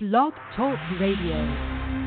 [0.00, 1.97] Blog Talk Radio.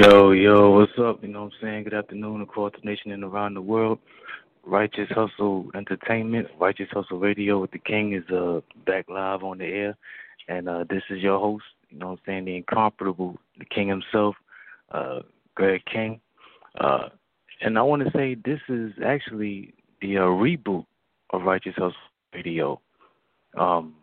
[0.00, 1.22] Yo, yo, what's up?
[1.22, 1.84] You know what I'm saying?
[1.84, 3.98] Good afternoon across the nation and around the world.
[4.64, 9.66] Righteous Hustle Entertainment, Righteous Hustle Radio with the King is uh back live on the
[9.66, 9.98] air.
[10.48, 13.88] And uh this is your host, you know what I'm saying, the incomparable, the King
[13.88, 14.36] himself,
[14.90, 15.18] uh
[15.54, 16.18] Greg King.
[16.80, 17.10] Uh
[17.60, 20.86] and I wanna say this is actually the uh, reboot
[21.28, 21.92] of Righteous Hustle
[22.32, 22.80] Radio.
[23.54, 23.96] Um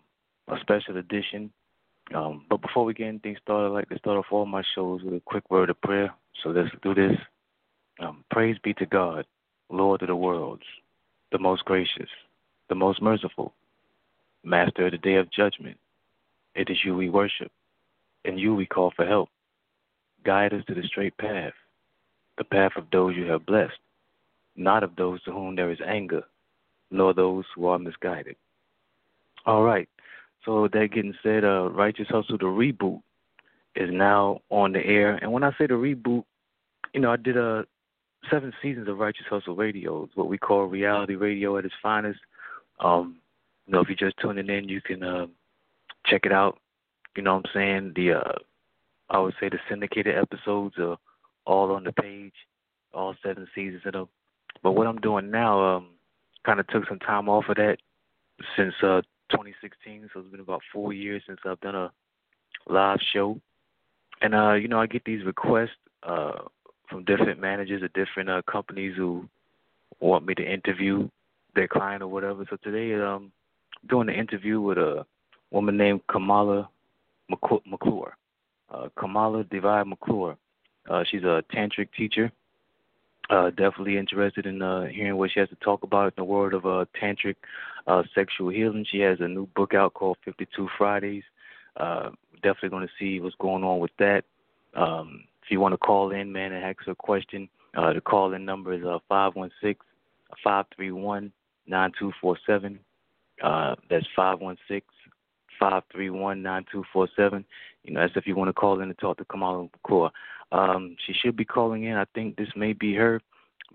[0.47, 1.51] a special edition
[2.13, 5.01] um, but before we get anything started, I'd like to start off all my shows
[5.03, 6.13] with a quick word of prayer.
[6.41, 7.17] So let's do this.
[7.99, 9.25] Um, praise be to God,
[9.69, 10.63] Lord of the worlds,
[11.31, 12.09] the most gracious,
[12.69, 13.53] the most merciful,
[14.43, 15.77] Master of the day of judgment.
[16.55, 17.51] It is you we worship,
[18.23, 19.29] and you we call for help.
[20.23, 21.53] Guide us to the straight path,
[22.37, 23.79] the path of those you have blessed,
[24.55, 26.23] not of those to whom there is anger,
[26.91, 28.35] nor those who are misguided.
[29.45, 29.89] All right.
[30.47, 33.01] So that getting said, uh, Righteous Hustle the reboot
[33.75, 35.15] is now on the air.
[35.15, 36.23] And when I say the reboot,
[36.93, 37.63] you know, I did uh,
[38.31, 42.21] seven seasons of Righteous Hustle Radio, it's what we call reality radio at its finest.
[42.79, 43.17] Um,
[43.65, 45.27] you know, if you're just tuning in, you can uh,
[46.05, 46.59] check it out.
[47.17, 47.93] You know what I'm saying?
[47.97, 48.33] The uh,
[49.09, 50.95] I would say the syndicated episodes are
[51.45, 52.33] all on the page,
[52.93, 54.07] all seven seasons of them.
[54.63, 55.87] But what I'm doing now, um,
[56.45, 57.79] kind of took some time off of that
[58.55, 61.91] since uh 2016, so it's been about four years since I've done a
[62.67, 63.39] live show.
[64.21, 66.39] And uh, you know, I get these requests uh
[66.89, 69.27] from different managers of different uh companies who
[69.99, 71.09] want me to interview
[71.55, 72.45] their client or whatever.
[72.49, 73.31] So today um
[73.83, 75.05] I'm doing an interview with a
[75.51, 76.69] woman named Kamala
[77.29, 78.15] McClure.
[78.69, 80.37] Uh Kamala Devi McClure.
[80.89, 82.31] Uh she's a tantric teacher
[83.29, 86.53] uh, definitely interested in uh, hearing what she has to talk about in the world
[86.53, 87.35] of uh, tantric
[87.87, 88.85] uh, sexual healing.
[88.89, 91.23] She has a new book out called 52 Fridays.
[91.77, 92.09] Uh,
[92.43, 94.25] definitely going to see what's going on with that.
[94.75, 98.01] Um, if you want to call in, man, and ask her a question, uh, the
[98.01, 99.75] call in number is uh, 516
[100.43, 101.31] 531
[101.67, 102.79] 9247.
[103.41, 104.81] Uh, that's 516
[105.59, 107.45] 531 9247.
[107.83, 110.11] You know, that's if you want to call in and talk to Kamala McClure.
[110.51, 111.95] Um, she should be calling in.
[111.95, 113.21] I think this may be her,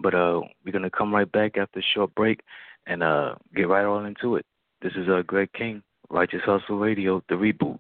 [0.01, 2.41] but uh, we're gonna come right back after a short break
[2.87, 4.45] and uh, get right on into it.
[4.83, 7.79] This is uh, Greg King, Righteous Hustle Radio, the reboot.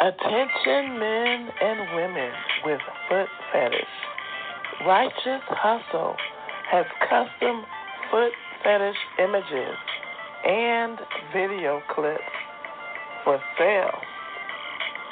[0.00, 2.30] Attention men and women
[2.64, 3.80] with foot fetish.
[4.86, 6.14] Righteous Hustle
[6.70, 7.64] has custom
[8.10, 8.32] foot
[8.62, 9.76] fetish images
[10.46, 10.98] and
[11.32, 12.22] video clips
[13.24, 13.98] for sale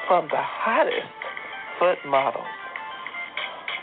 [0.07, 0.95] from the hottest
[1.79, 2.45] foot models.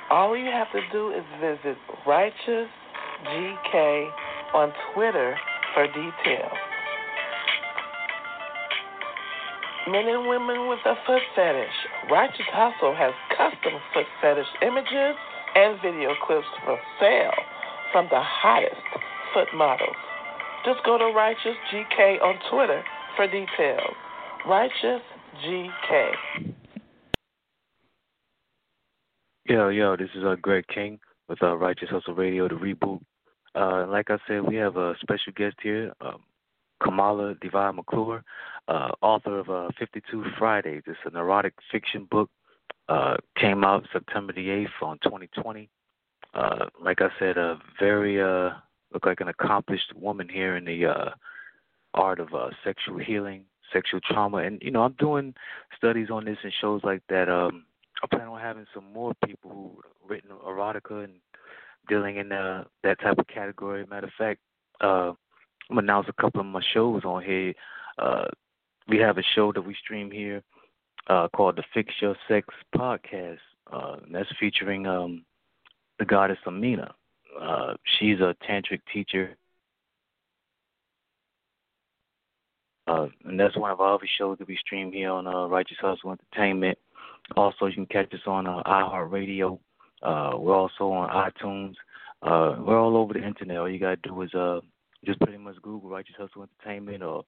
[0.10, 1.78] All you have to do is visit
[2.08, 2.70] Righteous
[3.26, 4.10] GK
[4.54, 5.36] on Twitter
[5.74, 6.58] for details.
[9.90, 11.78] Men and women with a foot fetish.
[12.10, 15.16] Righteous Hustle has custom foot fetish images
[15.56, 17.36] and video clips for sale
[17.92, 18.80] from the hottest
[19.34, 19.96] foot models.
[20.66, 22.84] Just go to Righteous GK on Twitter
[23.16, 23.96] for details.
[24.48, 25.02] Righteous
[25.46, 26.12] GK.
[29.46, 33.02] Yo, yo, this is uh, Greg King with uh, Righteous Hustle Radio, the reboot.
[33.56, 36.22] Uh, like I said, we have a special guest here, um,
[36.82, 38.24] Kamala Divine McClure,
[38.68, 40.84] uh, author of uh, 52 Fridays.
[40.88, 42.30] It's an erotic fiction book.
[42.90, 45.70] Uh, came out September the 8th on 2020.
[46.34, 48.18] Uh, like I said, a very
[48.94, 51.14] look like an accomplished woman here in the
[51.94, 52.30] art of
[52.64, 55.34] sexual healing, sexual trauma, and you know I'm doing
[55.78, 57.30] studies on this and shows like that.
[57.30, 57.66] Um,
[58.04, 61.14] I plan on having some more people who written erotica and
[61.88, 63.86] dealing in uh, that type of category.
[63.86, 64.40] Matter of fact,
[64.82, 65.14] uh,
[65.70, 67.54] I'm announce a couple of my shows on here.
[67.98, 68.26] Uh,
[68.88, 70.44] we have a show that we stream here
[71.08, 73.38] uh, called the Fix Your Sex Podcast.
[73.72, 75.26] Uh, that's featuring um,
[76.00, 76.94] the goddess Amina.
[77.40, 79.36] Uh, she's a tantric teacher.
[82.86, 85.78] Uh, and that's one of our other shows that we stream here on uh, Righteous
[85.80, 86.78] Hustle Entertainment.
[87.38, 89.58] Also, you can catch us on uh, iHeartRadio.
[90.04, 91.76] Uh, we're also on iTunes.
[92.22, 93.58] Uh, we're all over the internet.
[93.58, 94.60] All you gotta do is uh,
[95.06, 97.24] just pretty much Google Righteous Hustle Entertainment or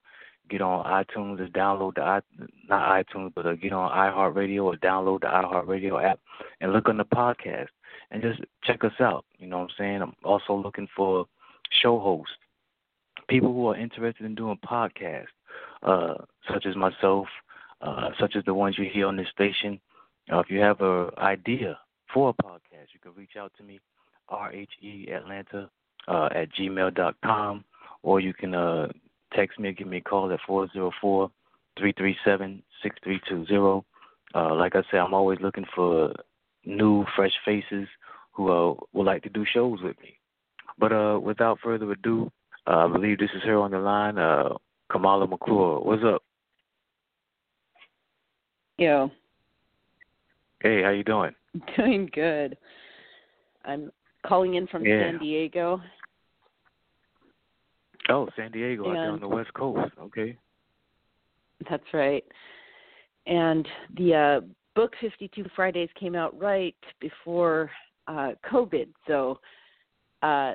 [0.50, 2.22] get on iTunes and download the i
[2.69, 6.19] not iTunes, but uh, get on iHeartRadio or download the iHeartRadio app
[6.62, 7.68] and look on the podcast
[8.12, 9.25] and just check us out.
[9.38, 10.01] You know what I'm saying?
[10.01, 11.25] I'm also looking for
[11.81, 12.33] show hosts,
[13.28, 15.25] people who are interested in doing podcasts,
[15.83, 16.16] uh,
[16.51, 17.28] such as myself,
[17.81, 19.80] uh, such as the ones you hear on this station.
[20.31, 21.78] Uh, if you have an idea
[22.13, 22.60] for a podcast,
[22.93, 23.79] you can reach out to me,
[24.31, 25.69] rhe atlanta
[26.07, 27.63] uh, at gmail.com,
[28.03, 28.87] or you can uh,
[29.33, 31.31] text me or give me a call at four zero four
[31.77, 33.85] three three seven six three two zero.
[34.33, 36.13] Uh, like I said, I'm always looking for
[36.65, 37.87] new, fresh faces
[38.33, 40.17] who uh, would like to do shows with me.
[40.77, 42.31] But uh, without further ado,
[42.67, 44.17] uh, I believe this is her on the line.
[44.17, 44.55] Uh,
[44.91, 46.21] Kamala McClure, what's up?
[48.77, 49.09] Yo.
[50.61, 51.33] Hey, how you doing?
[51.78, 52.57] Doing good.
[53.63, 53.92] I'm
[54.25, 55.12] calling in from yeah.
[55.12, 55.81] San Diego.
[58.10, 59.92] Oh, San Diego, and, out there on the West Coast.
[60.00, 60.38] Okay.
[61.69, 62.24] That's right.
[63.25, 63.68] And
[63.98, 67.72] the uh, book 52 Fridays came out right before
[68.07, 69.40] uh, COVID, so
[70.22, 70.54] uh,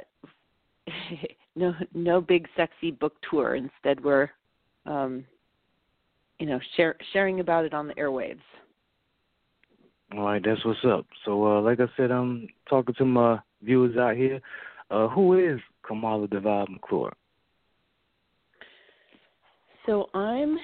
[1.57, 3.57] no no big sexy book tour.
[3.57, 4.31] Instead, we're
[4.87, 5.25] um,
[6.39, 8.39] you know share, sharing about it on the airwaves.
[10.17, 11.07] All right, that's what's up.
[11.25, 14.41] So, uh, like I said, I'm talking to my viewers out here.
[14.91, 17.13] Uh, who is Kamala Deville McClure?
[19.87, 20.59] So I'm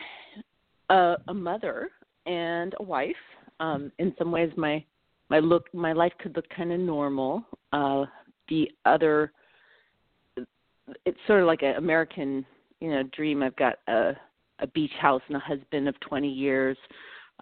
[0.91, 1.91] a, a mother
[2.27, 3.15] and a wife.
[3.61, 4.85] Um, in some ways, my
[5.29, 7.45] my look my life could look kind of normal.
[7.73, 8.05] Uh,
[8.49, 9.33] the other,
[11.05, 12.45] it's sort of like an American,
[12.81, 13.43] you know, dream.
[13.43, 14.13] I've got a
[14.59, 16.77] a beach house and a husband of 20 years.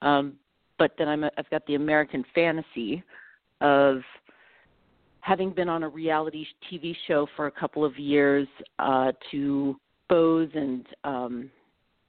[0.02, 0.34] Um,
[0.78, 3.02] but then I'm a, I've got the American fantasy
[3.60, 3.98] of
[5.20, 8.46] having been on a reality TV show for a couple of years
[8.78, 11.50] uh, to expose and um,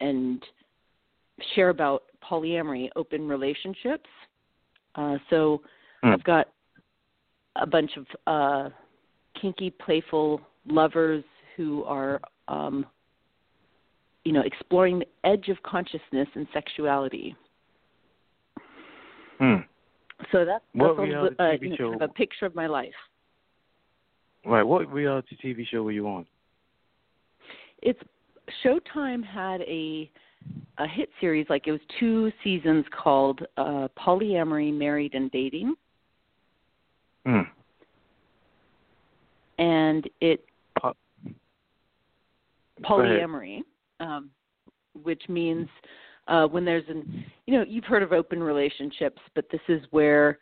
[0.01, 0.44] and
[1.53, 4.09] share about polyamory, open relationships.
[4.95, 5.62] Uh, so
[6.03, 6.13] mm.
[6.13, 6.47] I've got
[7.56, 8.69] a bunch of uh,
[9.39, 11.23] kinky, playful lovers
[11.56, 12.85] who are, um,
[14.23, 17.35] you know, exploring the edge of consciousness and sexuality.
[19.40, 19.56] Hmm.
[20.32, 21.30] So that's, that's uh, you know,
[21.78, 22.94] kind of a picture of my life.
[24.46, 24.64] Right.
[24.64, 26.26] What reality TV show were you on?
[27.82, 28.00] It's
[28.64, 30.10] Showtime had a
[30.78, 35.74] a hit series like it was two seasons called uh polyamory married and dating
[37.26, 37.42] Hmm.
[39.58, 40.46] and it
[40.80, 40.94] Po-
[42.84, 43.62] polyamory
[44.00, 44.30] um
[45.04, 45.68] which means
[46.27, 50.39] uh when there's an you know you've heard of open relationships but this is where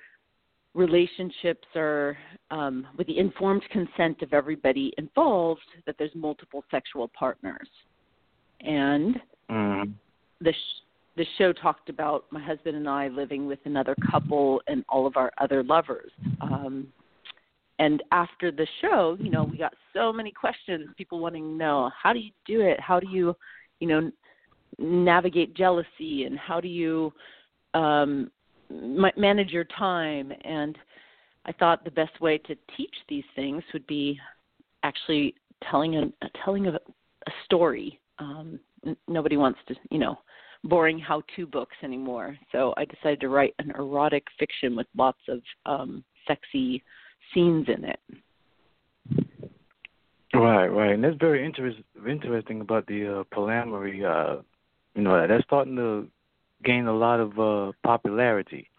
[0.73, 2.17] relationships are
[2.51, 7.67] um with the informed consent of everybody involved that there's multiple sexual partners
[8.61, 9.93] and Mm.
[10.39, 10.83] the sh-
[11.15, 15.15] the show talked about my husband and I living with another couple and all of
[15.15, 16.11] our other lovers.
[16.41, 16.87] Um,
[17.77, 21.91] and after the show, you know, we got so many questions, people wanting to know
[22.01, 22.79] how do you do it?
[22.79, 23.35] How do you,
[23.79, 24.11] you know,
[24.79, 27.13] navigate jealousy and how do you
[27.73, 28.31] um,
[28.69, 30.31] manage your time?
[30.43, 30.77] And
[31.45, 34.19] I thought the best way to teach these things would be
[34.83, 35.35] actually
[35.69, 36.11] telling a
[36.43, 37.99] telling a, a story.
[38.19, 40.17] Um, n- nobody wants to, you know,
[40.63, 42.37] boring how-to books anymore.
[42.51, 46.83] So I decided to write an erotic fiction with lots of um, sexy
[47.33, 47.99] scenes in it.
[50.35, 51.77] Right, right, and that's very interest,
[52.09, 54.03] interesting about the uh, polyamory.
[54.03, 54.41] Uh,
[54.95, 56.07] you know, that's starting to
[56.63, 58.69] gain a lot of uh, popularity.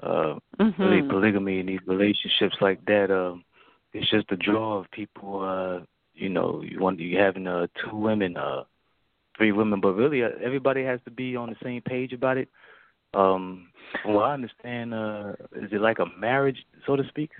[0.00, 0.82] Uh, Mm-hmm.
[0.82, 3.10] really polygamy and these relationships like that.
[3.10, 3.36] Uh,
[3.92, 5.40] it's just a draw of people.
[5.40, 8.64] Uh, you know, you want you having uh, two women, uh,
[9.36, 12.48] three women, but really uh, everybody has to be on the same page about it.
[13.14, 13.68] Um,
[14.02, 17.30] from what I understand, uh, is it like a marriage, so to speak?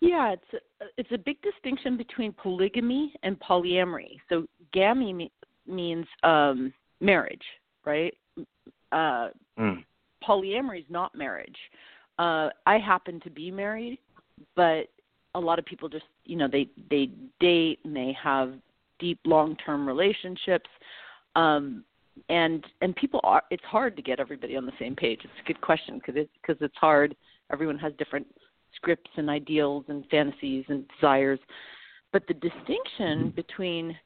[0.00, 4.16] Yeah, it's a, it's a big distinction between polygamy and polyamory.
[4.28, 5.30] So gamy
[5.70, 7.44] means um, marriage,
[7.84, 8.14] right?
[8.92, 9.84] Uh, Mm.
[10.26, 11.58] polyamory is not marriage.
[12.18, 13.98] Uh, I happen to be married,
[14.56, 14.88] but
[15.34, 17.10] a lot of people just you know they they
[17.40, 18.54] date and they have
[18.98, 20.68] deep long term relationships
[21.36, 21.84] um
[22.28, 25.46] and and people are it's hard to get everybody on the same page it's a
[25.46, 27.14] good question because it's because it's hard
[27.52, 28.26] everyone has different
[28.74, 31.38] scripts and ideals and fantasies and desires
[32.12, 33.96] but the distinction between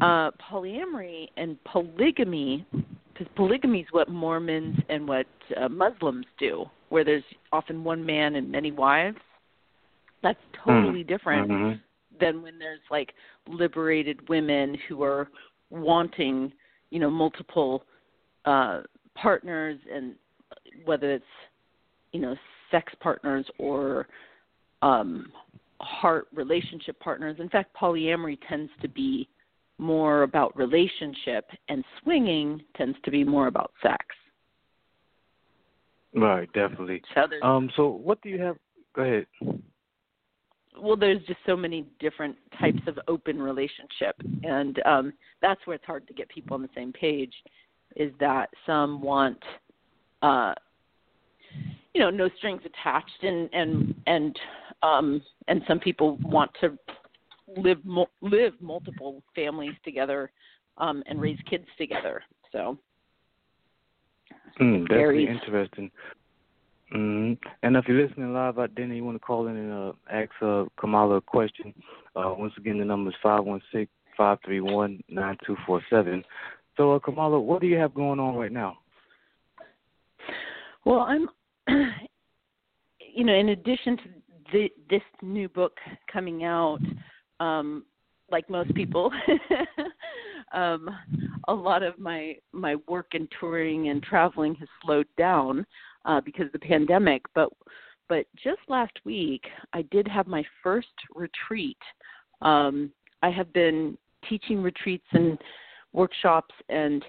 [0.00, 2.66] uh polyamory and polygamy
[3.12, 5.26] because polygamy is what mormons and what
[5.60, 9.18] uh, muslims do where there's often one man and many wives
[10.22, 11.08] that's totally mm.
[11.08, 11.78] different mm-hmm.
[12.20, 13.12] than when there's like
[13.46, 15.28] liberated women who are
[15.70, 16.52] wanting
[16.90, 17.84] you know multiple
[18.44, 18.80] uh
[19.14, 20.14] partners and
[20.84, 21.24] whether it's
[22.12, 22.36] you know
[22.70, 24.06] sex partners or
[24.82, 25.32] um
[25.80, 29.28] heart relationship partners in fact polyamory tends to be
[29.78, 34.04] more about relationship and swinging tends to be more about sex.
[36.14, 37.02] Right definitely.
[37.14, 38.56] So um so what do you have
[38.94, 39.26] go ahead.
[40.80, 45.84] Well there's just so many different types of open relationship and um that's where it's
[45.84, 47.34] hard to get people on the same page
[47.96, 49.38] is that some want
[50.22, 50.54] uh
[51.94, 54.38] you know no strings attached and and and
[54.82, 56.76] um and some people want to
[57.56, 60.30] live mo- live multiple families together
[60.76, 62.78] um and raise kids together so
[64.60, 65.90] mm, definitely interesting
[66.94, 67.34] Mm-hmm.
[67.62, 69.92] And if you're listening live out there and you want to call in and uh,
[70.10, 71.74] ask uh, Kamala a question,
[72.16, 76.24] uh, once again, the number is 516 531 9247.
[76.76, 78.78] So, uh, Kamala, what do you have going on right now?
[80.84, 81.28] Well, I'm,
[83.14, 84.02] you know, in addition to
[84.52, 85.76] the, this new book
[86.10, 86.80] coming out,
[87.40, 87.84] um,
[88.30, 89.10] like most people,
[90.52, 90.88] um,
[91.48, 95.66] a lot of my my work and touring and traveling has slowed down
[96.04, 97.22] uh, because of the pandemic.
[97.34, 97.50] But
[98.08, 101.78] but just last week, I did have my first retreat.
[102.42, 102.90] Um,
[103.22, 103.96] I have been
[104.28, 105.38] teaching retreats and
[105.92, 107.04] workshops and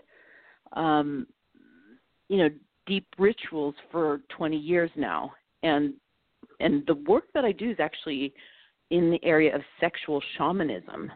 [0.74, 1.28] um,
[2.28, 2.50] you know
[2.86, 5.32] deep rituals for 20 years now,
[5.64, 5.94] and
[6.60, 8.34] and the work that I do is actually
[8.90, 11.12] in the area of sexual shamanism.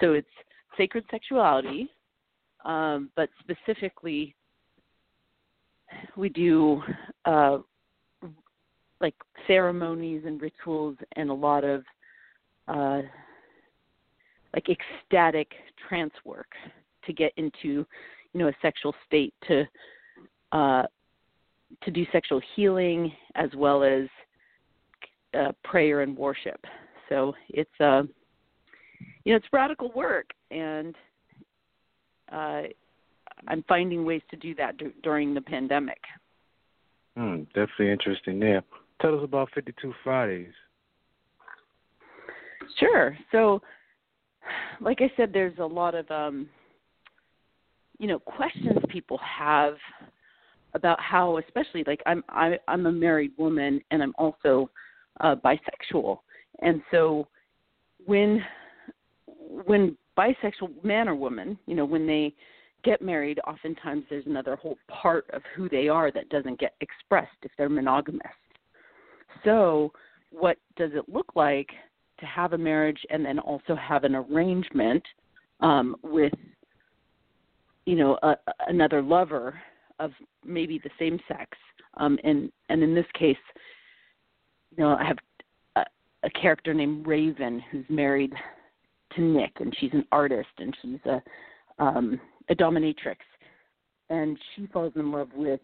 [0.00, 0.28] So it's
[0.76, 1.88] sacred sexuality,
[2.64, 4.34] um, but specifically
[6.16, 6.82] we do
[7.24, 7.58] uh,
[9.00, 9.14] like
[9.46, 11.82] ceremonies and rituals and a lot of
[12.68, 13.02] uh,
[14.54, 15.50] like ecstatic
[15.88, 16.52] trance work
[17.06, 17.86] to get into
[18.32, 19.64] you know a sexual state to
[20.52, 20.82] uh,
[21.82, 24.06] to do sexual healing as well as
[25.38, 26.60] uh, prayer and worship.
[27.08, 28.02] So it's uh,
[29.24, 30.94] you know it's radical work and
[32.32, 32.62] uh,
[33.46, 36.00] I'm finding ways to do that d- during the pandemic.
[37.16, 38.62] Hmm, definitely interesting there.
[39.00, 40.52] Tell us about 52 Fridays.
[42.78, 43.16] Sure.
[43.32, 43.60] So,
[44.80, 46.48] like I said, there's a lot of um,
[47.98, 49.74] you know questions people have
[50.74, 54.70] about how, especially like I'm I, I'm a married woman and I'm also
[55.20, 56.18] uh, bisexual,
[56.60, 57.26] and so
[58.06, 58.44] when
[59.64, 62.34] when bisexual man or woman, you know, when they
[62.84, 67.36] get married, oftentimes there's another whole part of who they are that doesn't get expressed
[67.42, 68.26] if they're monogamous.
[69.44, 69.92] So,
[70.30, 71.68] what does it look like
[72.20, 75.02] to have a marriage and then also have an arrangement
[75.60, 76.32] um, with,
[77.86, 78.36] you know, a,
[78.66, 79.58] another lover
[79.98, 80.12] of
[80.44, 81.56] maybe the same sex?
[81.96, 83.36] Um, and and in this case,
[84.76, 85.18] you know, I have
[86.22, 88.32] a, character named Raven who's married
[89.14, 91.22] to Nick, and she's an artist, and she's a
[91.82, 92.20] um,
[92.50, 93.18] a dominatrix,
[94.10, 95.60] and she falls in love with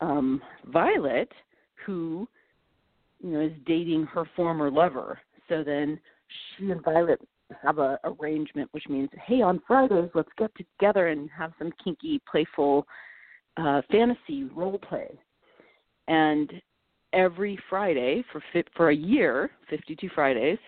[0.00, 1.32] um, Violet,
[1.84, 2.28] who
[3.20, 5.18] you know is dating her former lover.
[5.48, 5.98] So then
[6.56, 7.20] she and Violet
[7.62, 12.20] have a arrangement, which means, hey, on Fridays, let's get together and have some kinky,
[12.30, 12.86] playful
[13.56, 15.08] uh, fantasy role play.
[16.08, 16.50] And
[17.12, 18.42] every Friday for
[18.76, 20.58] for a year, 52 Fridays,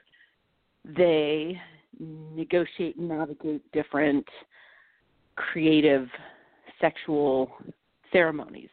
[0.85, 1.61] they
[1.99, 4.27] negotiate and navigate different
[5.37, 6.09] creative
[6.81, 7.51] sexual
[8.13, 8.69] ceremonies.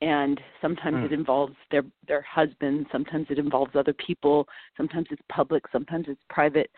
[0.00, 1.04] And sometimes mm.
[1.06, 6.22] it involves their their husband sometimes it involves other people sometimes it's public sometimes it's
[6.30, 6.70] private.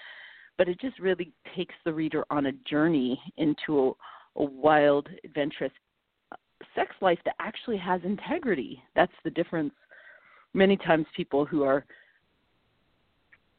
[0.56, 3.78] But it just really takes the reader on a journey into
[4.36, 5.72] a, a wild adventurous
[6.74, 8.82] sex life that actually has integrity.
[8.94, 9.72] That's the difference
[10.54, 11.84] many times people who are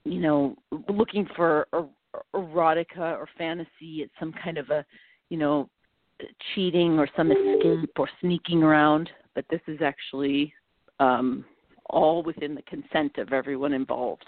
[0.04, 0.56] you know
[0.90, 1.68] looking for
[2.36, 4.86] erotica or fantasy it's some kind of a
[5.32, 5.70] you know,
[6.54, 10.54] cheating or some escape or sneaking around, but this is actually
[11.00, 11.44] um,
[11.90, 14.28] all within the consent of everyone involved.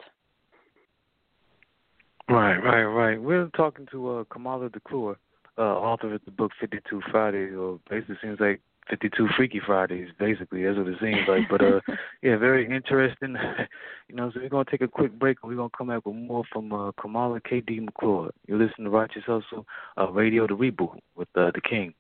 [2.29, 3.21] Right, right, right.
[3.21, 5.17] We're talking to uh, Kamala DeClure,
[5.57, 10.63] uh, author of the book 52 Fridays, or basically seems like 52 Freaky Fridays, basically.
[10.63, 11.49] That's what it seems like.
[11.49, 11.79] But, uh,
[12.21, 13.35] yeah, very interesting.
[14.09, 15.87] you know, so we're going to take a quick break and we're going to come
[15.87, 17.79] back with more from uh, Kamala K.D.
[17.79, 18.31] McClure.
[18.47, 19.65] You're listening to Righteous Hustle
[19.97, 21.93] uh, Radio, the reboot with uh, The King.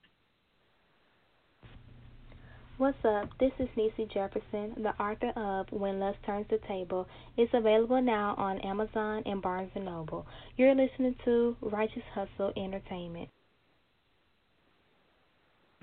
[2.77, 3.29] What's up?
[3.39, 7.07] This is Nisi Jefferson, the author of When Lust Turns the Table.
[7.37, 10.25] It's available now on Amazon and Barnes & Noble.
[10.57, 13.29] You're listening to Righteous Hustle Entertainment.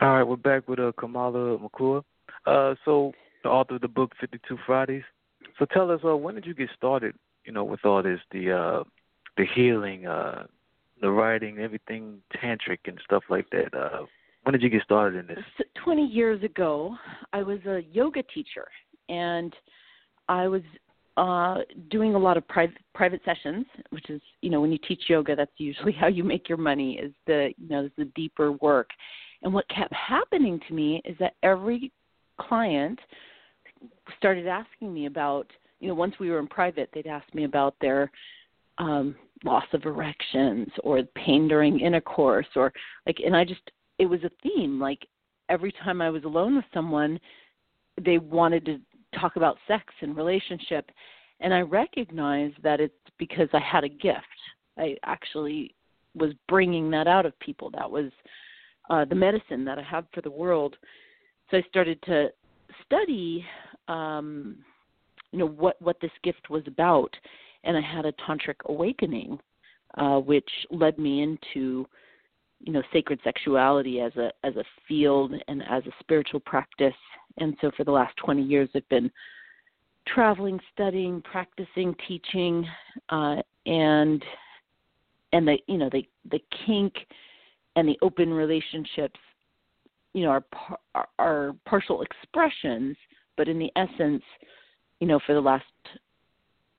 [0.00, 2.02] All right, we're back with uh, Kamala McClure.
[2.46, 5.02] Uh, so, the author of the book 52 Fridays.
[5.58, 7.14] So, tell us, uh, when did you get started,
[7.44, 8.84] you know, with all this, the uh,
[9.36, 10.46] the healing, uh,
[11.02, 13.74] the writing, everything tantric and stuff like that?
[13.74, 14.06] Uh,
[14.44, 15.44] when did you get started in this?
[15.84, 16.96] 20 years ago,
[17.34, 18.66] I was a yoga teacher
[19.10, 19.54] and
[20.30, 20.62] I was
[21.18, 21.58] uh
[21.90, 25.36] doing a lot of private private sessions, which is, you know, when you teach yoga,
[25.36, 28.88] that's usually how you make your money is the, you know, is the deeper work.
[29.42, 31.92] And what kept happening to me is that every
[32.40, 32.98] client
[34.18, 35.46] started asking me about,
[35.78, 38.10] you know, once we were in private, they'd ask me about their
[38.78, 42.72] um loss of erections or pain during intercourse or
[43.06, 44.78] like and I just it was a theme.
[44.80, 45.06] Like
[45.48, 47.18] every time i was alone with someone
[48.00, 48.78] they wanted to
[49.18, 50.90] talk about sex and relationship.
[51.40, 54.24] And i recognized that it's because i had a gift.
[54.78, 55.74] I actually
[56.14, 57.70] was bringing that out of people.
[57.70, 58.10] That was
[58.90, 60.76] uh, the medicine that i have for the world.
[61.50, 62.28] So i started to
[62.84, 63.44] study
[63.88, 64.58] um
[65.32, 67.14] you know what what this gift was about.
[67.64, 69.38] And i had a tantric awakening
[69.96, 71.86] uh which led me into
[72.60, 77.00] you know sacred sexuality as a as a field and as a spiritual practice.
[77.38, 79.10] And so for the last 20 years i've been
[80.06, 82.66] traveling studying practicing teaching
[83.10, 84.24] uh and
[85.32, 86.94] and the you know the the kink
[87.76, 89.18] and the open relationships
[90.12, 90.44] you know are
[90.94, 92.96] are, are partial expressions
[93.36, 94.22] but in the essence
[95.00, 95.64] you know for the last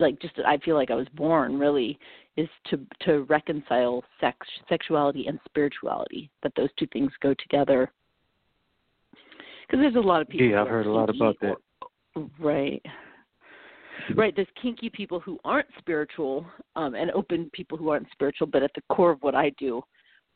[0.02, 1.98] like just I feel like I was born really
[2.36, 7.92] is to to reconcile sex sexuality and spirituality that those two things go together.
[9.68, 11.56] Because there's a lot of people yeah I've heard a lot about that.
[12.40, 12.82] right.
[14.16, 18.64] Right there's kinky people who aren't spiritual um and open people who aren't spiritual but
[18.64, 19.84] at the core of what I do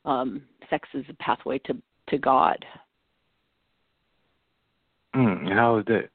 [0.06, 1.76] um sex is a pathway to
[2.08, 2.64] to God
[5.14, 6.10] mm, how is it?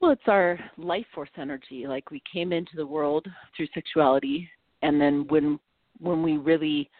[0.00, 1.86] well, it's our life force energy.
[1.86, 3.26] Like we came into the world
[3.56, 4.48] through sexuality,
[4.82, 5.58] and then when
[5.98, 6.90] when we really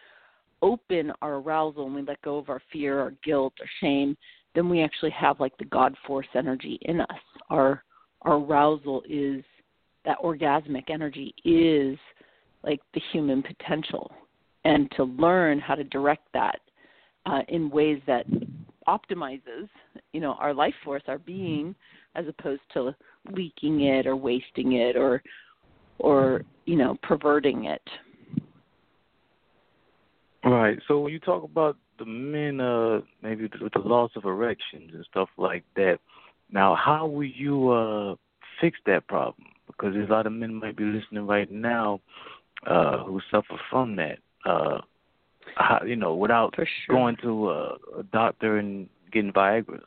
[0.63, 4.17] open our arousal and we let go of our fear, our guilt, our shame,
[4.55, 7.07] then we actually have like the God force energy in us.
[7.49, 7.83] Our
[8.23, 9.43] our arousal is
[10.03, 11.97] that orgasmic energy is
[12.63, 14.11] like the human potential,
[14.67, 16.59] and to learn how to direct that
[17.25, 18.25] uh, in ways that
[18.85, 19.69] optimizes,
[20.11, 21.73] you know, our life force, our being
[22.15, 22.93] as opposed to
[23.31, 25.23] leaking it or wasting it or
[25.99, 27.81] or you know perverting it.
[30.43, 30.77] Right.
[30.87, 35.05] So when you talk about the men uh maybe with the loss of erections and
[35.09, 35.97] stuff like that
[36.51, 38.15] now how will you uh
[38.61, 39.47] fix that problem?
[39.65, 42.01] Because there's a lot of men might be listening right now
[42.67, 44.79] uh who suffer from that uh
[45.55, 46.95] how, you know without sure.
[46.95, 49.81] going to a, a doctor and getting viagra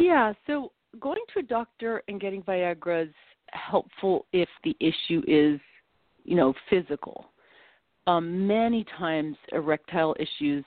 [0.00, 3.14] yeah, so going to a doctor and getting Viagra is
[3.52, 5.60] helpful if the issue is,
[6.24, 7.26] you know, physical.
[8.06, 10.64] Um, many times erectile issues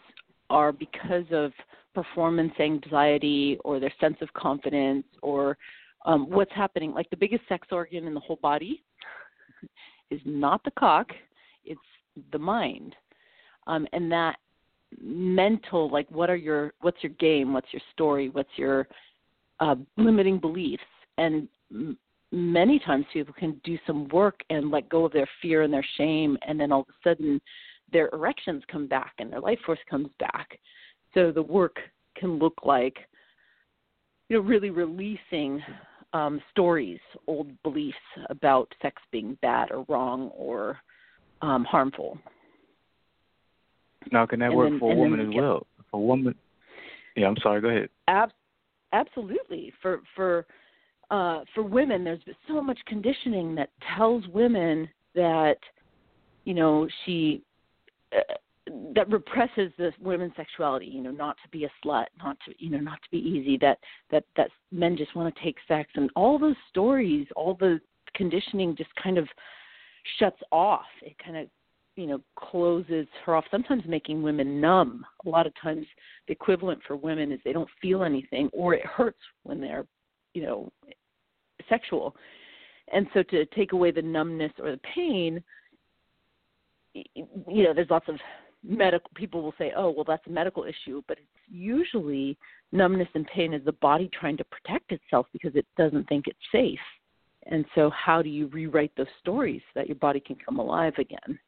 [0.52, 1.52] are because of
[1.96, 5.58] performance anxiety or their sense of confidence or
[6.06, 6.94] um, what's happening.
[6.94, 8.84] Like the biggest sex organ in the whole body
[10.12, 11.08] is not the cock,
[11.66, 11.80] it's
[12.32, 12.96] the mind.
[13.68, 14.38] Um, and that
[15.02, 18.88] mental, like what are your, what's your game, what's your story, what's your
[19.60, 20.84] uh, limiting beliefs?
[21.18, 21.98] And m-
[22.32, 25.86] many times people can do some work and let go of their fear and their
[25.98, 27.40] shame and then all of a sudden
[27.92, 30.60] their erections come back and their life force comes back.
[31.14, 31.78] So the work
[32.18, 32.98] can look like
[34.30, 35.62] you know really releasing
[36.14, 37.98] um stories old beliefs
[38.30, 40.78] about sex being bad or wrong or
[41.44, 42.18] um harmful.
[44.12, 45.68] Now can that and work then, for a woman as get, well?
[45.92, 46.36] For a woman
[47.16, 47.90] yeah i'm sorry go ahead.
[48.08, 48.32] Ab-
[48.94, 49.72] absolutely.
[49.82, 50.46] For for
[51.12, 55.58] uh, for women there's so much conditioning that tells women that
[56.46, 57.44] you know she
[58.16, 58.34] uh,
[58.96, 62.70] that represses the women's sexuality you know not to be a slut not to you
[62.70, 63.78] know not to be easy that
[64.10, 65.90] that that men just want to take sex.
[65.96, 67.80] And all those stories all the
[68.16, 69.28] conditioning just kind of
[70.20, 70.86] shuts off.
[71.02, 71.48] It kind of
[71.96, 75.06] you know closes her off sometimes making women numb.
[75.26, 75.86] A lot of times
[76.28, 79.86] the equivalent for women is they don't feel anything or it hurts when they're
[80.34, 80.72] you know
[81.70, 82.16] sexual.
[82.92, 85.44] And so to take away the numbness or the pain
[86.94, 88.16] you know there's lots of
[88.64, 92.38] medical people will say oh well that's a medical issue but it's usually
[92.72, 96.40] numbness and pain is the body trying to protect itself because it doesn't think it's
[96.52, 96.80] safe
[97.48, 100.94] and so how do you rewrite those stories so that your body can come alive
[100.98, 101.40] again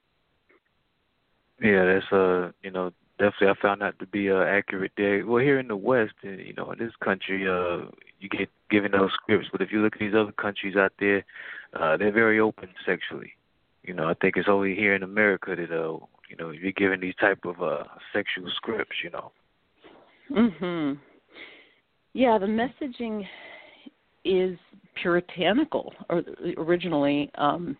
[1.61, 5.25] yeah, that's uh, you know, definitely I found that to be uh, accurate there.
[5.25, 8.91] Well, here in the West, uh, you know, in this country, uh, you get given
[8.91, 11.23] those scripts, but if you look at these other countries out there,
[11.79, 13.33] uh, they're very open sexually.
[13.83, 16.99] You know, I think it's only here in America that uh, you know, you're given
[16.99, 18.97] these type of uh sexual scripts.
[19.03, 19.31] You know.
[20.31, 20.99] Mhm.
[22.13, 23.25] Yeah, the messaging
[24.25, 24.57] is
[25.01, 26.23] puritanical, or
[26.57, 27.77] originally, um,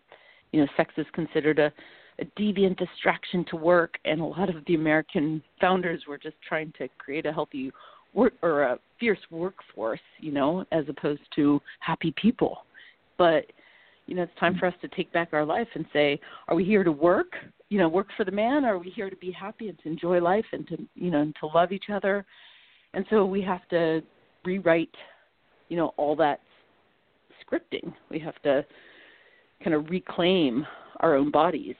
[0.52, 1.72] you know, sex is considered a
[2.18, 6.72] a deviant distraction to work, and a lot of the American founders were just trying
[6.78, 7.70] to create a healthy
[8.14, 12.64] work or a fierce workforce, you know, as opposed to happy people.
[13.18, 13.44] But
[14.06, 16.64] you know, it's time for us to take back our life and say, are we
[16.64, 17.32] here to work?
[17.68, 19.88] You know, work for the man, or are we here to be happy and to
[19.88, 22.24] enjoy life and to you know and to love each other?
[22.94, 24.02] And so we have to
[24.44, 24.94] rewrite,
[25.68, 26.40] you know, all that
[27.42, 27.92] scripting.
[28.10, 28.64] We have to
[29.62, 30.66] kind of reclaim
[31.00, 31.76] our own bodies.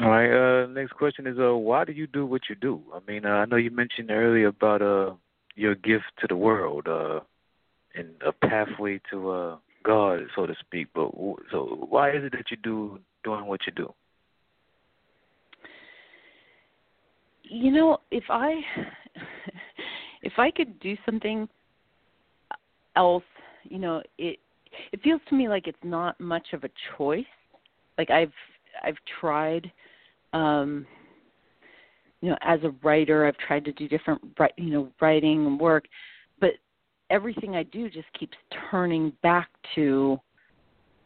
[0.00, 0.62] All right.
[0.62, 2.80] Uh, next question is, uh, why do you do what you do?
[2.92, 5.14] I mean, uh, I know you mentioned earlier about uh
[5.56, 7.20] your gift to the world, uh,
[7.94, 10.88] and a pathway to uh God, so to speak.
[10.94, 11.10] But
[11.52, 13.94] so, why is it that you do doing what you do?
[17.44, 18.54] You know, if I
[20.22, 21.48] if I could do something
[22.96, 23.24] else,
[23.64, 24.38] you know, it
[24.92, 27.24] it feels to me like it's not much of a choice.
[27.98, 28.32] Like I've
[28.82, 29.70] I've tried
[30.32, 30.86] um
[32.20, 34.20] you know as a writer I've tried to do different
[34.56, 35.84] you know writing and work
[36.40, 36.52] but
[37.10, 38.36] everything I do just keeps
[38.70, 40.18] turning back to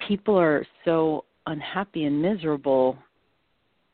[0.06, 2.96] people are so unhappy and miserable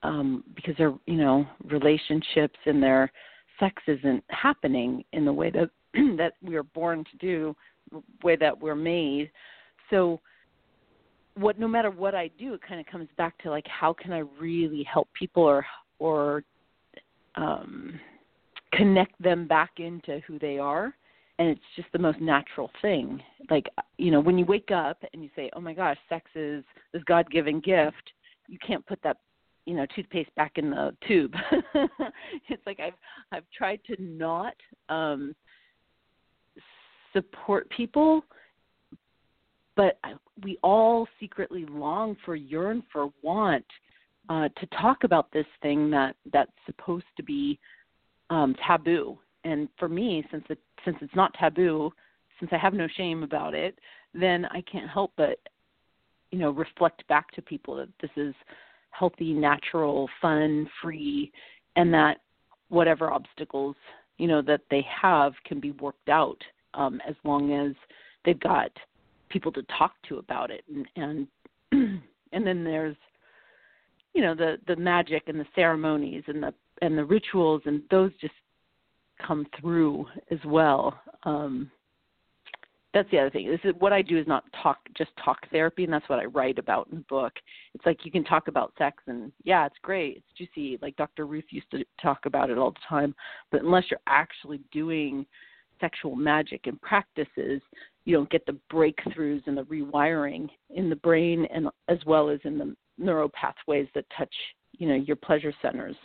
[0.02, 3.10] um because their you know relationships and their
[3.58, 5.70] sex isn't happening in the way that
[6.16, 7.56] that we are born to do
[8.22, 9.30] way that we're made
[9.90, 10.20] so
[11.36, 14.12] what no matter what I do, it kind of comes back to like how can
[14.12, 15.66] I really help people or
[15.98, 16.44] or
[17.34, 17.98] um,
[18.72, 20.94] connect them back into who they are,
[21.38, 23.20] and it's just the most natural thing.
[23.50, 23.66] Like
[23.98, 27.02] you know, when you wake up and you say, "Oh my gosh, sex is this
[27.04, 28.12] God-given gift,"
[28.46, 29.18] you can't put that
[29.66, 31.34] you know toothpaste back in the tube.
[32.48, 32.94] it's like I've
[33.32, 34.54] I've tried to not
[34.88, 35.34] um,
[37.14, 38.24] support people
[39.76, 39.98] but
[40.42, 43.64] we all secretly long for, yearn for, want
[44.28, 47.58] uh, to talk about this thing that that's supposed to be
[48.30, 49.18] um, taboo.
[49.44, 51.90] And for me, since it since it's not taboo,
[52.38, 53.78] since I have no shame about it,
[54.14, 55.38] then I can't help but
[56.30, 58.34] you know reflect back to people that this is
[58.90, 61.32] healthy, natural, fun, free,
[61.76, 62.18] and that
[62.68, 63.76] whatever obstacles
[64.16, 66.42] you know that they have can be worked out
[66.76, 67.74] um, as long as
[68.24, 68.70] they've got
[69.28, 70.64] people to talk to about it.
[70.68, 71.28] And
[71.72, 72.96] and and then there's
[74.14, 78.12] you know the the magic and the ceremonies and the and the rituals and those
[78.20, 78.34] just
[79.24, 80.98] come through as well.
[81.24, 81.70] Um
[82.92, 83.50] that's the other thing.
[83.50, 86.26] This is what i do is not talk just talk therapy and that's what i
[86.26, 87.32] write about in the book.
[87.74, 91.26] It's like you can talk about sex and yeah it's great it's juicy like dr
[91.26, 93.14] ruth used to talk about it all the time
[93.50, 95.26] but unless you're actually doing
[95.84, 97.60] sexual magic and practices
[98.06, 102.40] you don't get the breakthroughs and the rewiring in the brain and as well as
[102.44, 104.34] in the neural pathways that touch
[104.72, 105.96] you know your pleasure centers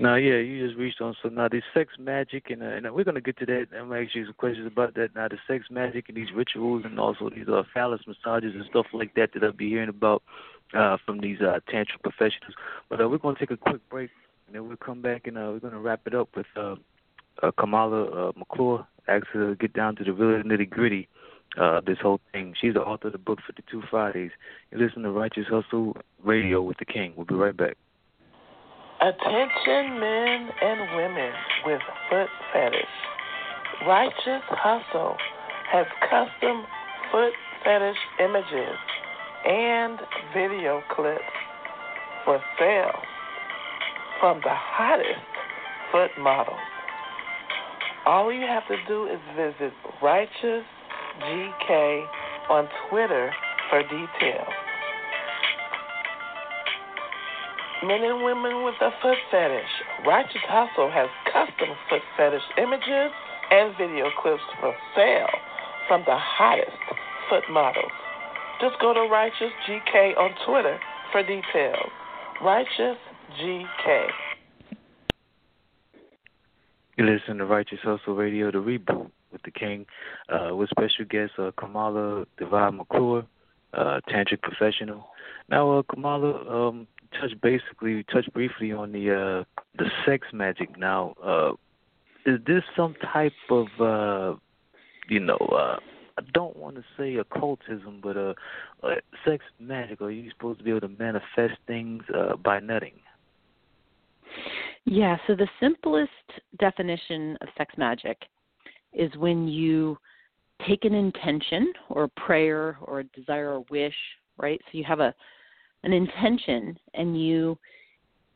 [0.00, 3.02] no, yeah, you just reached on so now the sex magic and uh, and we're
[3.02, 3.66] gonna get to that.
[3.76, 5.12] I'm gonna ask you some questions about that.
[5.16, 8.86] Now the sex magic and these rituals and also these uh, phallus massages and stuff
[8.92, 10.22] like that that I'll be hearing about
[10.72, 12.54] uh, from these uh, tantra professionals.
[12.88, 14.10] But uh, we're gonna take a quick break
[14.46, 16.76] and then we'll come back and uh, we're gonna wrap it up with uh,
[17.42, 18.86] uh, Kamala uh, McClure.
[19.08, 21.08] Actually, to get down to the real nitty gritty
[21.56, 22.54] uh, this whole thing.
[22.60, 24.30] She's the author of the book 52 Fridays.
[24.70, 27.14] You listen to Righteous Hustle Radio with the King.
[27.16, 27.76] We'll be right back.
[29.00, 31.32] Attention men and women
[31.64, 32.82] with foot fetish.
[33.86, 35.16] Righteous Hustle
[35.70, 36.64] has custom
[37.12, 37.32] foot
[37.64, 38.76] fetish images
[39.46, 39.98] and
[40.34, 41.22] video clips
[42.24, 42.98] for sale
[44.20, 45.20] from the hottest
[45.92, 46.58] foot models.
[48.08, 50.64] All you have to do is visit Righteous
[52.48, 53.30] on Twitter
[53.68, 54.56] for details.
[57.84, 59.68] Men and women with a foot fetish.
[60.06, 63.12] Righteous Hustle has custom foot fetish images
[63.50, 65.28] and video clips for sale
[65.86, 66.80] from the hottest
[67.28, 67.92] foot models.
[68.62, 70.80] Just go to Righteous GK on Twitter
[71.12, 71.92] for details.
[72.40, 72.96] Righteous
[73.38, 74.08] GK.
[76.98, 79.86] You listen to Righteous Hustle Radio, the reboot with the King,
[80.28, 83.24] uh, with special guest uh, Kamala Divine McClure,
[83.72, 85.06] uh, tantric professional.
[85.48, 89.44] Now, uh, Kamala, um, touch basically touch briefly on the uh,
[89.78, 90.76] the sex magic.
[90.76, 91.52] Now, uh,
[92.26, 93.68] is this some type of
[95.08, 95.78] you know?
[96.18, 98.34] I don't want to say occultism, but uh,
[99.24, 100.00] sex magic.
[100.00, 102.02] Are you supposed to be able to manifest things
[102.42, 102.94] by nutting?
[104.84, 106.10] Yeah, so the simplest
[106.58, 108.18] definition of sex magic
[108.92, 109.98] is when you
[110.66, 113.94] take an intention or a prayer or a desire or wish,
[114.38, 114.60] right?
[114.66, 115.14] So you have a
[115.84, 117.56] an intention and you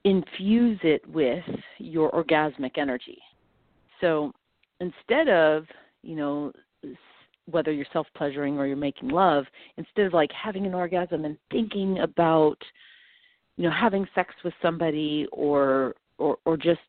[0.05, 1.45] infuse it with
[1.79, 3.19] your orgasmic energy.
[4.01, 4.33] So
[4.81, 5.65] instead of,
[6.03, 6.53] you know,
[7.47, 9.45] whether you're self pleasuring or you're making love,
[9.77, 12.59] instead of like having an orgasm and thinking about,
[13.57, 16.81] you know, having sex with somebody or or or just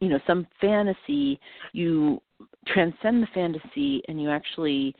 [0.00, 1.38] you know some fantasy
[1.72, 2.20] you
[2.66, 4.94] transcend the fantasy and you actually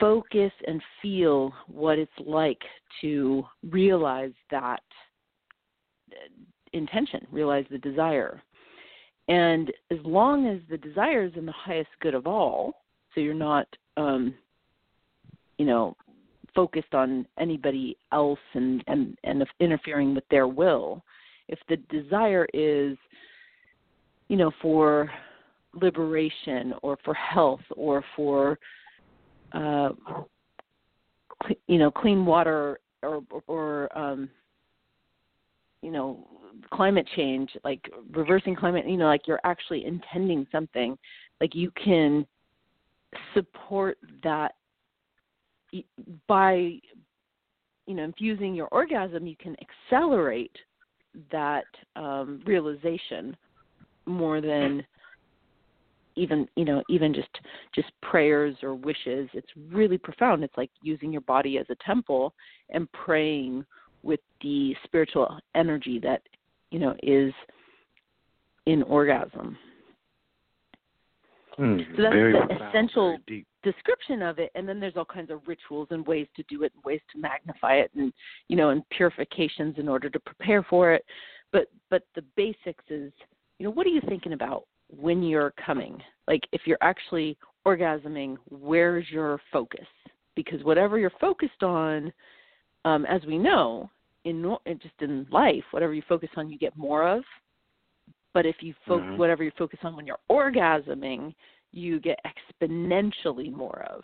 [0.00, 2.60] focus and feel what it's like
[3.00, 4.80] to realize that
[6.72, 8.42] intention realize the desire.
[9.28, 12.74] And as long as the desire is in the highest good of all
[13.14, 14.34] so you're not um
[15.58, 15.96] you know
[16.56, 21.04] focused on anybody else and and and interfering with their will.
[21.48, 22.96] If the desire is
[24.28, 25.08] you know for
[25.74, 28.58] liberation or for health or for
[29.52, 29.90] uh
[31.68, 34.28] you know clean water or or um
[35.82, 36.26] you know
[36.72, 37.80] climate change like
[38.12, 40.96] reversing climate you know like you're actually intending something
[41.40, 42.26] like you can
[43.34, 44.54] support that
[46.28, 46.78] by
[47.86, 49.56] you know infusing your orgasm you can
[49.90, 50.56] accelerate
[51.32, 51.64] that
[51.96, 53.36] um, realization
[54.06, 54.84] more than
[56.16, 57.28] even you know even just
[57.74, 59.28] just prayers or wishes.
[59.34, 60.42] It's really profound.
[60.42, 62.34] It's like using your body as a temple
[62.70, 63.64] and praying
[64.02, 66.22] with the spiritual energy that
[66.70, 67.32] you know is
[68.66, 69.56] in orgasm
[71.58, 73.18] mm, so that's the profound, essential
[73.62, 76.72] description of it and then there's all kinds of rituals and ways to do it
[76.74, 78.12] and ways to magnify it and
[78.48, 81.04] you know and purifications in order to prepare for it.
[81.52, 83.12] But but the basics is
[83.58, 86.00] you know what are you thinking about when you're coming?
[86.28, 89.86] Like if you're actually orgasming where's your focus?
[90.34, 92.12] Because whatever you're focused on
[92.84, 93.90] um as we know
[94.24, 94.42] in
[94.82, 97.22] just in life whatever you focus on you get more of
[98.36, 99.16] but if you focus mm-hmm.
[99.16, 101.32] whatever you focus on when you're orgasming
[101.72, 102.18] you get
[102.60, 104.02] exponentially more of.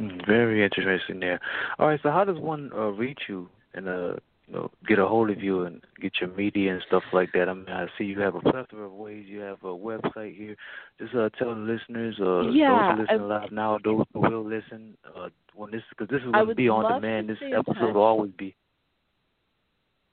[0.00, 1.40] Mm, very interesting there.
[1.78, 4.14] All right, so how does one uh, reach you and uh,
[4.46, 7.48] you know get a hold of you and get your media and stuff like that?
[7.48, 9.26] I mean, I see you have a plethora of ways.
[9.28, 10.56] You have a website here.
[10.98, 14.44] Just uh, tell the listeners, uh, yeah, those who listen live now, those who will
[14.44, 17.28] listen uh, when this because this is going to be on demand.
[17.28, 18.56] This episode will always be.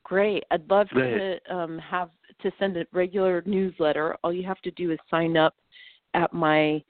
[0.08, 0.46] Great.
[0.52, 2.10] I'd love to um, have
[2.42, 4.16] to send a regular newsletter.
[4.24, 5.54] All you have to do is sign up
[6.14, 6.82] at my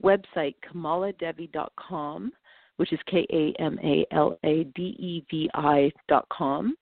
[0.00, 2.30] website, kamaladevi.com,
[2.76, 6.76] which is K A M A L A D E V I.com.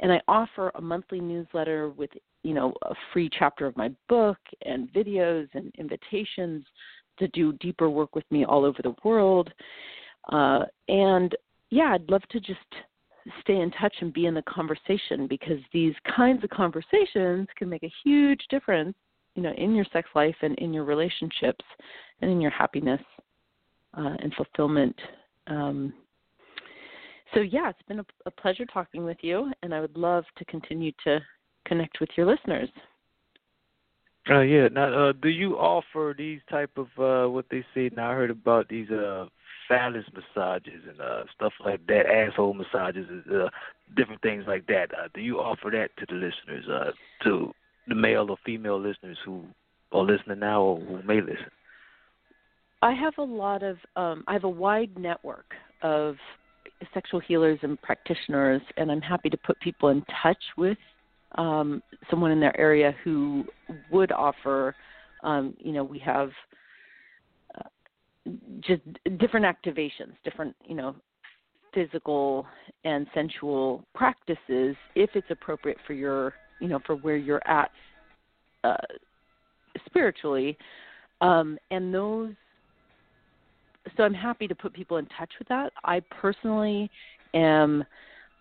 [0.00, 2.10] And I offer a monthly newsletter with,
[2.42, 6.66] you know, a free chapter of my book and videos and invitations
[7.18, 9.50] to do deeper work with me all over the world.
[10.30, 11.34] Uh, and
[11.70, 12.60] yeah, I'd love to just
[13.40, 17.82] stay in touch and be in the conversation because these kinds of conversations can make
[17.82, 18.94] a huge difference
[19.34, 21.64] you know in your sex life and in your relationships
[22.20, 23.00] and in your happiness
[23.96, 24.96] uh, and fulfillment.
[25.46, 25.92] Um,
[27.34, 30.44] so yeah it's been a, a pleasure talking with you and i would love to
[30.44, 31.20] continue to
[31.66, 32.68] connect with your listeners.
[34.30, 38.10] Uh yeah now uh do you offer these type of uh what they say now
[38.10, 39.26] i heard about these uh
[39.76, 43.48] phallus massages and uh stuff like that asshole massages uh
[43.96, 47.52] different things like that uh do you offer that to the listeners uh to
[47.88, 49.42] the male or female listeners who
[49.92, 51.50] are listening now or who may listen?
[52.82, 56.16] I have a lot of um, I have a wide network of
[56.92, 60.78] sexual healers and practitioners, and I'm happy to put people in touch with
[61.36, 63.44] um, someone in their area who
[63.90, 64.74] would offer.
[65.22, 66.30] Um, you know, we have
[68.60, 68.82] just
[69.18, 70.94] different activations, different you know
[71.74, 72.46] physical
[72.84, 77.70] and sensual practices if it's appropriate for your you know for where you're at
[78.62, 78.76] uh,
[79.86, 80.56] spiritually.
[81.20, 82.32] Um, and those
[83.96, 85.72] so i'm happy to put people in touch with that.
[85.84, 86.90] I personally
[87.34, 87.84] am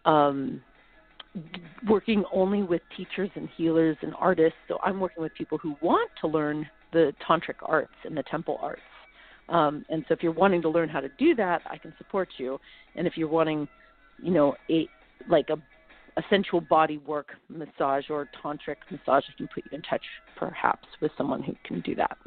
[0.05, 0.61] um,
[1.87, 4.57] working only with teachers and healers and artists.
[4.67, 8.57] So i'm working with people who want to learn the tantric arts and the temple
[8.61, 8.81] arts
[9.49, 12.29] um, and so if you're wanting to learn how to do that, I can support
[12.37, 12.59] you.
[12.95, 13.67] And if you're wanting,
[14.21, 14.87] you know, a
[15.29, 15.57] like a
[16.15, 20.03] a sensual body work massage or tantric massage, I can put you in touch
[20.37, 22.17] perhaps with someone who can do that.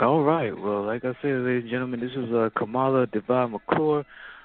[0.00, 0.56] All right.
[0.56, 4.04] Well, like I said, ladies and gentlemen, this is uh, Kamala Devi McClure,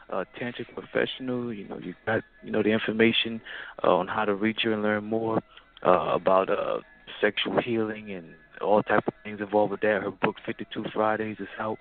[0.09, 1.53] uh, tantric professional.
[1.53, 3.41] You know, you got you know the information
[3.83, 5.41] uh, on how to reach her and learn more
[5.85, 6.79] uh, about uh,
[7.21, 8.27] sexual healing and
[8.61, 10.01] all type of things involved with that.
[10.03, 11.77] Her book Fifty Two Fridays is out.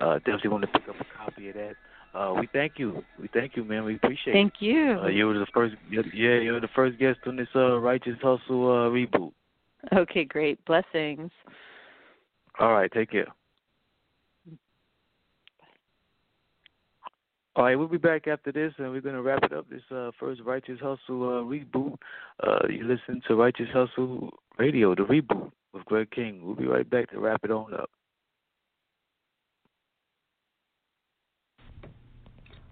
[0.00, 1.74] Uh, definitely want to pick up a copy of that.
[2.14, 3.04] Uh, we thank you.
[3.20, 3.84] We thank you, man.
[3.84, 4.60] We appreciate thank it.
[4.60, 4.98] Thank you.
[5.02, 5.74] Uh, you were the first.
[5.90, 9.32] Yeah, you were the first guest on this uh, Righteous Hustle uh, reboot.
[9.92, 10.64] Okay, great.
[10.64, 11.30] Blessings.
[12.58, 12.90] All right.
[12.92, 13.28] Take care.
[17.58, 19.68] All right, we'll be back after this, and we're going to wrap it up.
[19.68, 21.96] This uh, first Righteous Hustle uh, reboot.
[22.40, 26.40] Uh, you listen to Righteous Hustle Radio, the reboot with Greg King.
[26.44, 27.90] We'll be right back to wrap it on up.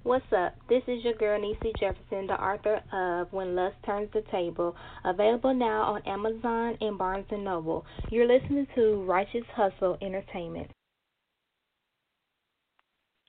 [0.07, 0.55] What's up?
[0.69, 5.53] This is your girl Nisi Jefferson, the author of When Lust Turns the Table, available
[5.53, 7.85] now on Amazon and Barnes and Noble.
[8.11, 10.71] You're listening to Righteous Hustle Entertainment.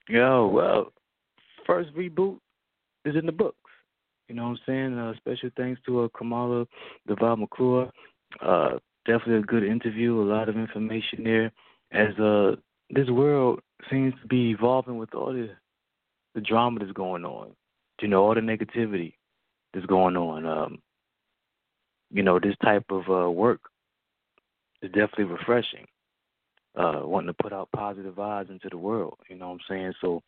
[0.07, 0.93] Yo, well,
[1.65, 2.37] first reboot
[3.05, 3.57] is in the books.
[4.29, 4.97] You know what I'm saying?
[4.99, 6.67] Uh, special thanks to uh, Kamala
[7.07, 7.89] Devi McClure.
[8.39, 8.77] Uh,
[9.07, 11.51] definitely a good interview, a lot of information there.
[11.91, 12.57] As uh,
[12.89, 15.49] this world seems to be evolving with all the
[16.35, 17.51] the drama that's going on,
[18.01, 19.13] you know, all the negativity
[19.73, 20.45] that's going on.
[20.45, 20.79] Um,
[22.11, 23.61] you know, this type of uh, work
[24.83, 25.87] is definitely refreshing
[26.77, 29.17] uh, wanting to put out positive vibes into the world.
[29.29, 29.93] You know what I'm saying?
[29.99, 30.21] So,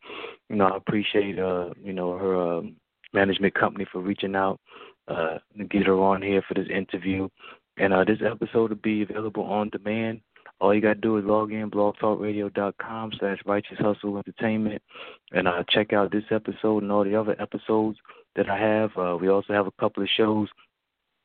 [0.48, 2.62] you know, I appreciate uh, you know, her uh,
[3.12, 4.58] management company for reaching out
[5.08, 7.28] uh, to get her on here for this interview.
[7.80, 10.20] And uh, this episode will be available on demand.
[10.60, 14.82] All you got to do is log in blogtalkradio.com slash righteous hustle entertainment
[15.32, 17.98] and uh, check out this episode and all the other episodes
[18.36, 18.90] that I have.
[18.96, 20.48] Uh, we also have a couple of shows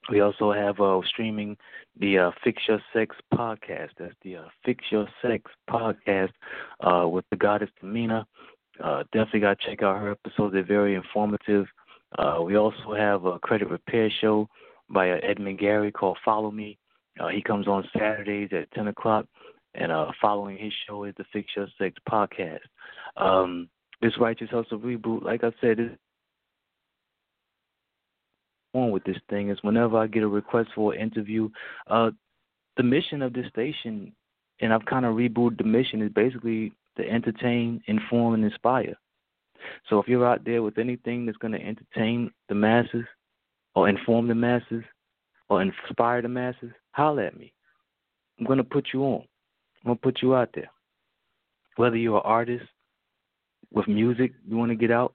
[0.09, 1.57] we also have uh, streaming
[1.99, 3.89] the uh, Fix Your Sex podcast.
[3.97, 6.31] That's the uh, Fix Your Sex podcast
[6.81, 8.25] uh, with the goddess Tamina.
[8.77, 10.53] Definitely got to check out her episodes.
[10.53, 11.65] They're very informative.
[12.43, 14.47] We also have a credit repair show
[14.89, 16.77] by uh, Edmund Gary called Follow Me.
[17.19, 19.25] Uh, he comes on Saturdays at 10 o'clock,
[19.73, 22.59] and uh, following his show is the Fix Your Sex podcast.
[23.17, 23.69] Um,
[24.01, 25.91] this Righteous Hustle reboot, like I said, is
[28.73, 31.49] on with this thing is whenever I get a request for an interview,
[31.89, 32.11] uh,
[32.77, 34.13] the mission of this station,
[34.59, 38.95] and I've kind of rebooted the mission, is basically to entertain, inform, and inspire.
[39.89, 43.05] So if you're out there with anything that's going to entertain the masses,
[43.75, 44.83] or inform the masses,
[45.49, 47.53] or inspire the masses, holler at me.
[48.39, 49.25] I'm going to put you on.
[49.83, 50.69] I'm going to put you out there.
[51.75, 52.65] Whether you're an artist
[53.71, 55.13] with music you want to get out,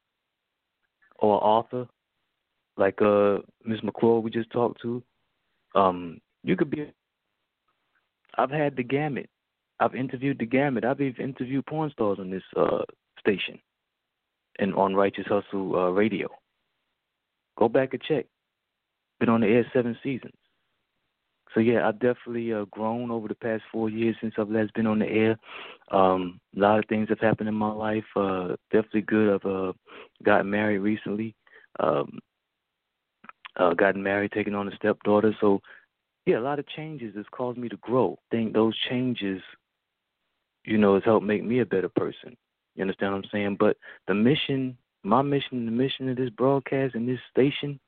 [1.19, 1.87] or an author,
[2.77, 5.03] like uh Miss McClure we just talked to,
[5.75, 6.93] um, you could be.
[8.37, 9.29] I've had the gamut.
[9.81, 10.85] I've interviewed the gamut.
[10.85, 12.83] I've even interviewed porn stars on this uh
[13.19, 13.59] station,
[14.59, 16.29] and on Righteous Hustle uh, Radio.
[17.59, 18.27] Go back and check.
[19.21, 20.35] Been on the air seven seasons.
[21.55, 24.87] So yeah, I've definitely uh, grown over the past four years since I've last been
[24.87, 25.37] on the air.
[25.91, 28.05] Um, a lot of things have happened in my life.
[28.15, 29.35] Uh, definitely good.
[29.35, 29.73] I've uh,
[30.23, 31.35] gotten married recently.
[31.81, 32.19] Um,
[33.57, 35.37] uh, gotten married, taken on a stepdaughter.
[35.41, 35.61] So,
[36.25, 38.17] yeah, a lot of changes has caused me to grow.
[38.31, 39.43] I think those changes,
[40.65, 42.37] you know, has helped make me a better person.
[42.77, 43.57] You understand what I'm saying?
[43.59, 47.81] But the mission, my mission, the mission of this broadcast and this station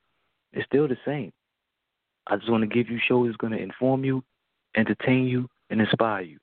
[0.53, 1.31] is still the same.
[2.27, 4.23] I just want to give you shows that's going to inform you,
[4.75, 6.39] entertain you, and inspire you.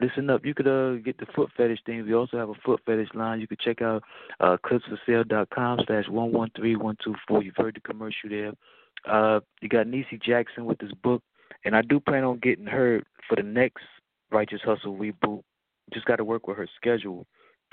[0.00, 0.44] Listen up.
[0.44, 2.04] You could uh, get the foot fetish thing.
[2.04, 3.40] We also have a foot fetish line.
[3.40, 4.02] You could check out
[4.40, 7.42] uh, clipsforsale.com slash 113124.
[7.42, 8.52] You've heard the commercial there.
[9.08, 11.22] Uh, you got Nisi Jackson with this book.
[11.64, 13.82] And I do plan on getting her for the next
[14.30, 15.42] Righteous Hustle reboot.
[15.92, 17.26] Just got to work with her schedule.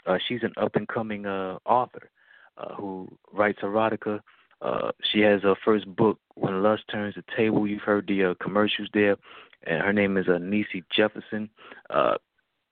[0.05, 2.09] Uh, she's an up and coming uh, author
[2.57, 4.19] uh, who writes erotica.
[4.61, 7.67] Uh, she has her first book, When Lust Turns the Table.
[7.67, 9.17] You've heard the uh, commercials there
[9.63, 11.49] and her name is uh, Nisi Jefferson.
[11.89, 12.15] Uh,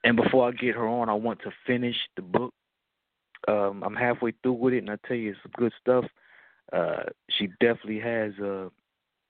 [0.03, 2.53] and before I get her on, I want to finish the book.
[3.47, 6.05] Um, I'm halfway through with it, and I tell you, it's some good stuff.
[6.73, 8.69] Uh, she definitely has a,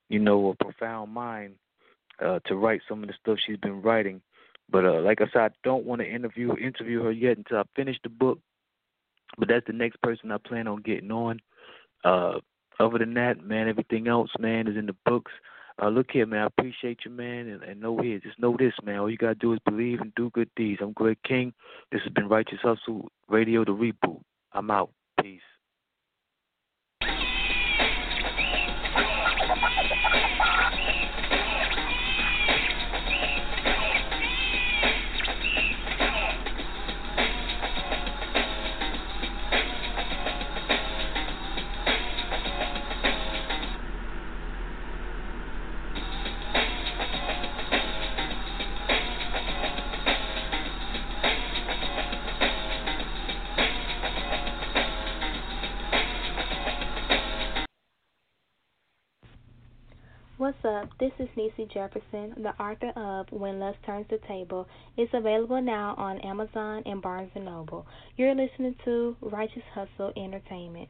[0.09, 1.55] you know, a profound mind
[2.23, 4.21] uh, to write some of the stuff she's been writing.
[4.71, 7.63] But uh, like I said, I don't want to interview interview her yet until I
[7.75, 8.39] finish the book.
[9.37, 11.39] But that's the next person I plan on getting on.
[12.03, 12.39] Uh,
[12.79, 15.31] other than that, man, everything else, man, is in the books.
[15.81, 16.43] Uh, look here, man.
[16.43, 18.19] I appreciate you, man, and, and know here.
[18.19, 18.99] Just know this, man.
[18.99, 20.81] All you gotta do is believe and do good deeds.
[20.81, 21.53] I'm Greg King.
[21.91, 24.21] This has been Righteous Hustle Radio, the reboot.
[24.53, 24.91] I'm out.
[25.21, 25.41] Peace.
[60.79, 60.89] Up?
[60.99, 64.65] This is Nisi Jefferson, the author of When Lust Turns the Table.
[64.97, 67.85] It's available now on Amazon and Barnes & Noble.
[68.15, 70.89] You're listening to Righteous Hustle Entertainment.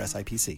[0.01, 0.57] SIPC.